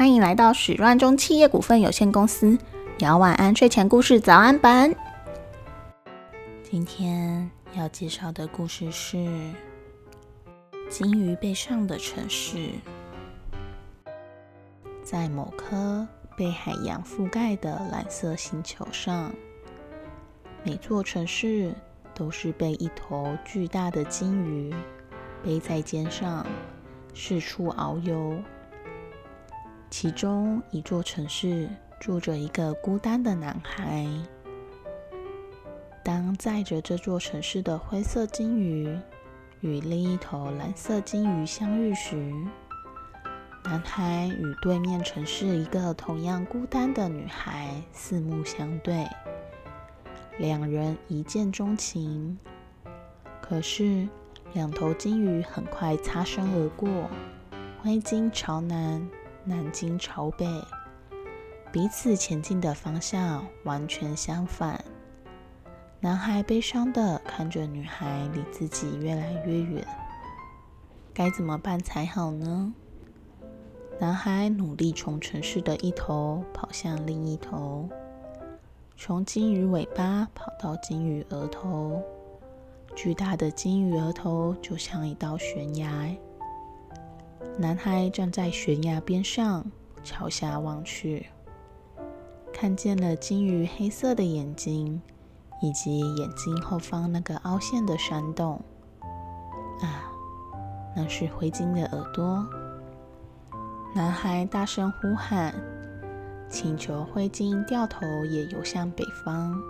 [0.00, 2.56] 欢迎来到始乱中企业股份有限公司
[3.00, 4.90] 姚晚安睡前故事早安版。
[6.62, 9.18] 今天要介绍的故事是
[10.88, 12.56] 《金鱼背上的城市》。
[15.02, 19.30] 在某颗被海洋覆盖的蓝色星球上，
[20.64, 21.74] 每座城市
[22.14, 24.74] 都是被一头巨大的金鱼
[25.44, 26.46] 背在肩上，
[27.14, 28.42] 四处遨游。
[29.90, 31.68] 其中一座城市
[31.98, 34.06] 住着一个孤单的男孩。
[36.02, 38.98] 当载着这座城市的灰色金鱼
[39.60, 42.32] 与另一头蓝色金鱼相遇时，
[43.64, 49.06] 男孩与对面城市一个同样孤单的女孩四目相对，
[50.38, 52.38] 两人一见钟情。
[53.42, 54.08] 可是，
[54.54, 56.88] 两头金鱼很快擦身而过，
[57.82, 59.06] 灰鲸朝南。
[59.50, 60.46] 南京朝北，
[61.72, 64.84] 彼此前进的方向完全相反。
[65.98, 69.84] 男孩悲伤的看着女孩离自己越来越远，
[71.12, 72.72] 该怎么办才好呢？
[73.98, 77.88] 男孩努力从城市的一头跑向另一头，
[78.96, 82.00] 从金鱼尾巴跑到金鱼额头。
[82.94, 86.16] 巨大的金鱼额头就像一道悬崖。
[87.58, 89.64] 男孩站在悬崖边上，
[90.02, 91.26] 朝下望去，
[92.52, 95.00] 看见了金鱼黑色的眼睛，
[95.60, 98.60] 以及眼睛后方那个凹陷的山洞。
[99.80, 100.12] 啊，
[100.94, 102.46] 那是灰鲸的耳朵！
[103.94, 105.54] 男孩大声呼喊，
[106.48, 109.60] 请求灰鲸掉头也游向北方。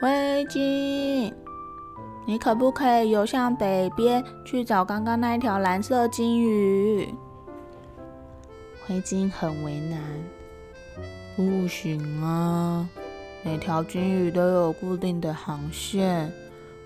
[0.00, 1.34] 灰鲸。
[2.26, 7.06] 你可不可以游向北边去找刚刚那一条蓝色金鱼？
[8.86, 10.00] 灰鲸很为难。
[11.36, 12.88] 不行啊，
[13.42, 16.32] 每条金鱼都有固定的航线，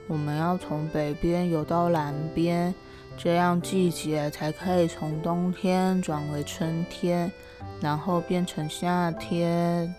[0.09, 2.75] 我们要从北边游到南边，
[3.17, 7.31] 这样季节才可以从冬天转为春天，
[7.81, 9.95] 然后变成夏天，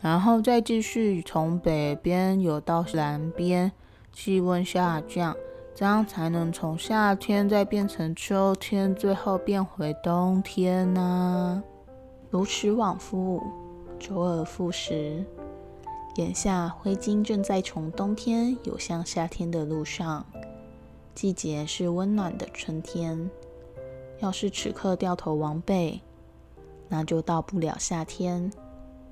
[0.00, 3.70] 然后再继续从北边游到南边。
[4.12, 5.36] 气温下降，
[5.74, 11.62] 这样才能从夏天再变成秋天，最后变回冬天呢。
[12.30, 13.42] 如此往复，
[13.98, 15.24] 周而复始。
[16.16, 20.26] 眼下，灰鲸正在从冬天游向夏天的路上。
[21.14, 23.30] 季节是温暖的春天。
[24.18, 26.00] 要是此刻掉头往北，
[26.88, 28.50] 那就到不了夏天，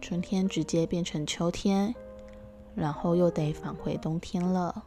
[0.00, 1.94] 春天直接变成秋天，
[2.76, 4.84] 然后又得返回冬天了。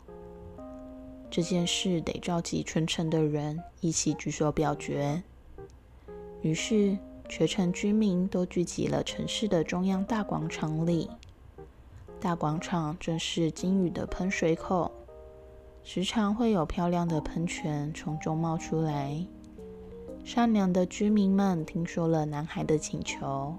[1.29, 5.22] 这件事得召集全城的人一起举手表决。
[6.41, 11.09] 于是，全城居民都聚集了城市的中央大广场里。
[12.19, 14.91] 大广场正是金鱼的喷水口，
[15.83, 19.25] 时常会有漂亮的喷泉从中冒出来。
[20.25, 23.56] 善良的居民们听说了男孩的请求，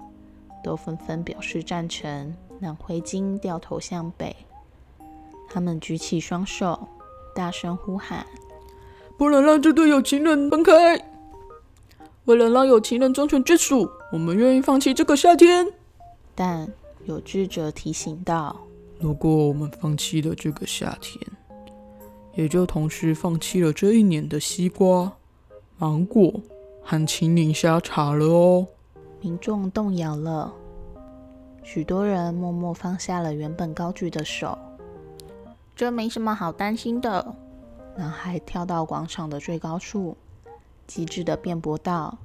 [0.63, 4.35] 都纷纷表示赞成，让灰鲸掉头向北。
[5.49, 6.87] 他们举起双手。
[7.33, 8.25] 大声呼喊
[9.17, 11.01] ：“不能让这对有情人分开！
[12.25, 15.65] 为了让有情人终成眷属，我们愿意放弃这个夏天。”
[16.35, 16.69] 但
[17.05, 18.59] 有智者提醒道
[18.99, 21.25] ：“如果我们放弃了这个夏天，
[22.35, 25.13] 也就同时放弃了这一年的西瓜、
[25.77, 26.41] 芒果
[26.83, 28.67] 和青柠虾茶了哦。”
[29.21, 30.53] 民众动摇了，
[31.63, 34.57] 许多人默默放下了原本高举的手。
[35.75, 37.35] 这没什么好担心的。
[37.95, 40.15] 男孩跳到广场的最高处，
[40.87, 42.17] 机智的辩驳道：“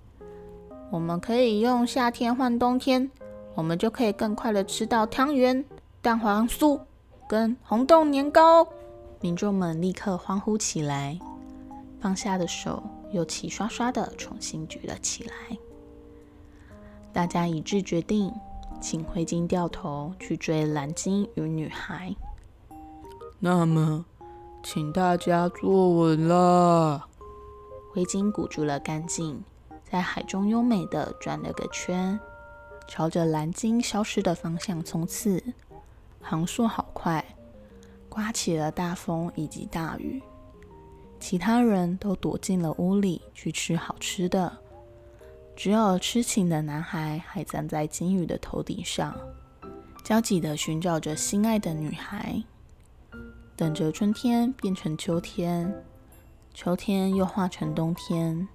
[0.90, 3.10] 我们可以用夏天换冬天，
[3.54, 5.64] 我们就可以更快的吃到汤圆、
[6.00, 6.80] 蛋黄酥
[7.28, 8.66] 跟红豆年糕。”
[9.20, 11.18] 民众们立刻欢呼起来，
[12.00, 15.58] 放下的手又齐刷刷的重新举了起来。
[17.12, 18.30] 大家一致决定，
[18.80, 22.14] 请灰鲸掉头去追蓝鲸与女孩。
[23.38, 24.04] 那么，
[24.62, 27.06] 请大家坐稳了。
[27.92, 29.42] 灰鲸鼓足了干劲，
[29.90, 32.18] 在海中优美的转了个圈，
[32.86, 35.42] 朝着蓝鲸消失的方向冲刺。
[36.20, 37.24] 航速好快，
[38.08, 40.22] 刮起了大风以及大雨。
[41.18, 44.58] 其他人都躲进了屋里去吃好吃的，
[45.56, 49.16] 只有痴情的男孩还站在鲸鱼的头顶上，
[50.04, 52.42] 焦急的寻找着心爱的女孩。
[53.56, 55.74] 等着春天变成秋天，
[56.52, 58.46] 秋天又化成冬天。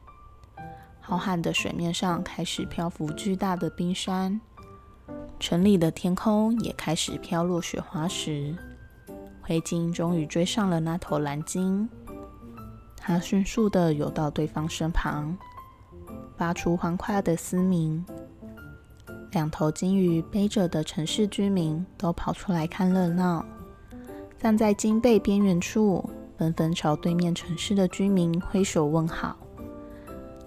[1.00, 4.40] 浩瀚的水面上开始漂浮巨大的冰山，
[5.40, 8.56] 城里的天空也开始飘落雪花时，
[9.42, 11.90] 灰鲸终于追上了那头蓝鲸。
[12.96, 15.36] 它迅速地游到对方身旁，
[16.42, 18.04] 发出欢快的嘶鸣。
[19.32, 23.46] 两头鲸鱼背着的城市居民都跑出来看热闹，
[24.40, 26.04] 站在鲸背边缘处，
[26.40, 29.38] 纷纷朝对面城市的居民挥手问好。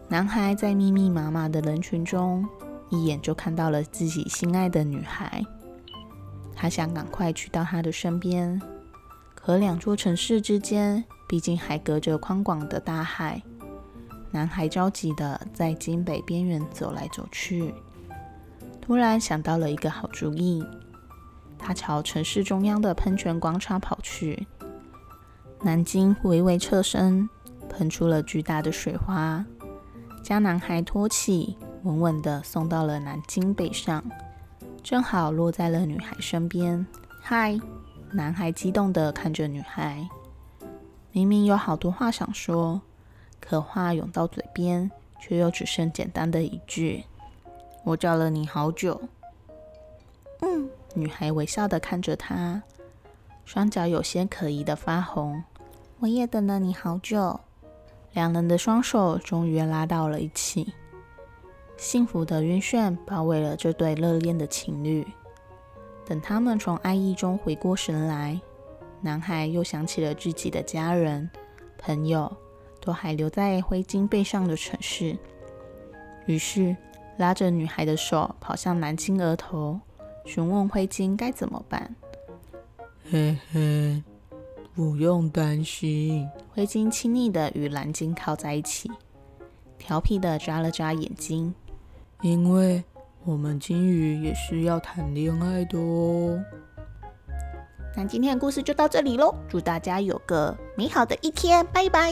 [0.08, 2.44] 男孩在密密麻麻的人群中，
[2.90, 5.46] 一眼就看到了自己心爱的女孩。
[6.56, 8.60] 他想赶快去到她的身边，
[9.36, 13.40] 可两座城市之间毕竟还隔着宽广的大海。
[14.34, 17.72] 男孩着急的在京北边缘走来走去，
[18.80, 20.60] 突然想到了一个好主意。
[21.56, 24.44] 他朝城市中央的喷泉广场跑去。
[25.62, 27.30] 南京微微侧身，
[27.68, 29.46] 喷出了巨大的水花。
[30.20, 34.02] 将男孩托起，稳稳地送到了南京北上，
[34.82, 36.84] 正好落在了女孩身边。
[37.22, 37.56] 嗨，
[38.10, 40.08] 男孩激动地看着女孩，
[41.12, 42.82] 明明有好多话想说，
[43.46, 47.04] 可话涌到嘴边，却又只剩简单的一句
[47.84, 48.98] ：“我找了你好久。”
[50.40, 52.62] 嗯，女孩微笑的看着他，
[53.44, 55.44] 双脚有些可疑的发红。
[56.00, 57.38] 我也等了你好久。
[58.14, 60.72] 两人的双手终于拉到了一起，
[61.76, 65.06] 幸福的晕眩包围了这对热恋的情侣。
[66.06, 68.40] 等他们从爱意中回过神来，
[69.02, 71.28] 男孩又想起了自己的家人、
[71.76, 72.30] 朋友
[72.84, 75.16] 都还留在灰鲸背上的城市，
[76.26, 76.76] 于是
[77.16, 79.80] 拉着女孩的手跑向南京额头，
[80.26, 81.96] 询问灰鲸该怎么办。
[83.10, 84.02] 嘿嘿。
[84.76, 88.90] 不用担心，灰鲸亲昵的与蓝鲸靠在一起，
[89.78, 91.54] 调皮的眨了眨眼睛。
[92.22, 92.82] 因为
[93.22, 96.42] 我们金鱼也是要谈恋爱的哦。
[97.96, 102.10] 那今天的故事就到这里喽，祝大家有个美好的一天，拜拜。